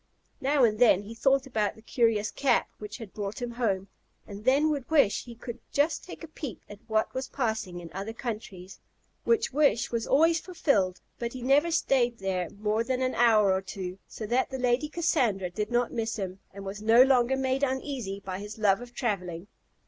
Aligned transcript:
Now 0.41 0.63
and 0.63 0.79
then 0.79 1.03
he 1.03 1.13
thought 1.13 1.45
about 1.45 1.75
the 1.75 1.83
curious 1.83 2.31
cap 2.31 2.67
which 2.79 2.97
had 2.97 3.13
brought 3.13 3.39
him 3.39 3.51
home, 3.51 3.87
and 4.25 4.45
then 4.45 4.71
would 4.71 4.89
wish 4.89 5.25
he 5.25 5.35
could 5.35 5.59
just 5.71 6.03
take 6.03 6.23
a 6.23 6.27
peep 6.27 6.63
at 6.67 6.79
what 6.87 7.13
was 7.13 7.27
passing 7.27 7.79
in 7.79 7.91
other 7.93 8.11
countries; 8.11 8.79
which 9.25 9.53
wish 9.53 9.91
was 9.91 10.07
always 10.07 10.39
fulfilled: 10.39 11.01
but 11.19 11.33
he 11.33 11.43
never 11.43 11.69
stayed 11.69 12.17
there 12.17 12.49
more 12.49 12.83
than 12.83 13.03
an 13.03 13.13
hour 13.13 13.53
or 13.53 13.61
two, 13.61 13.99
so 14.07 14.25
that 14.25 14.49
the 14.49 14.57
Lady 14.57 14.89
Cassandra 14.89 15.51
did 15.51 15.69
not 15.69 15.91
miss 15.93 16.15
him, 16.15 16.39
and 16.51 16.65
was 16.65 16.81
no 16.81 17.03
longer 17.03 17.37
made 17.37 17.61
uneasy 17.61 18.19
by 18.21 18.39
his 18.39 18.57
love 18.57 18.81
of 18.81 18.95
travelling. 18.95 19.45